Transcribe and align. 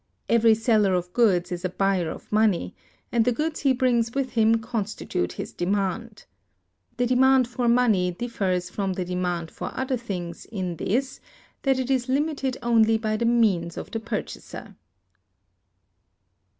Every 0.27 0.55
seller 0.55 0.95
of 0.95 1.13
goods 1.13 1.51
is 1.51 1.63
a 1.63 1.69
buyer 1.69 2.09
of 2.09 2.31
money, 2.31 2.73
and 3.11 3.23
the 3.23 3.31
goods 3.31 3.59
he 3.59 3.71
brings 3.71 4.15
with 4.15 4.31
him 4.31 4.55
constitute 4.55 5.33
his 5.33 5.53
demand. 5.53 6.25
The 6.97 7.05
demand 7.05 7.47
for 7.47 7.67
money 7.67 8.09
differs 8.09 8.67
from 8.67 8.93
the 8.93 9.05
demand 9.05 9.51
for 9.51 9.69
other 9.75 9.97
things 9.97 10.45
in 10.45 10.77
this, 10.77 11.19
that 11.61 11.77
it 11.77 11.91
is 11.91 12.09
limited 12.09 12.57
only 12.63 12.97
by 12.97 13.15
the 13.15 13.25
means 13.25 13.77
of 13.77 13.91
the 13.91 13.99
purchaser. 13.99 14.75